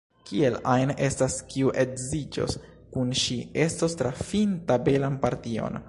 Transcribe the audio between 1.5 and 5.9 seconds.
kiu edziĝos kun ŝi, estos trafinta belan partion.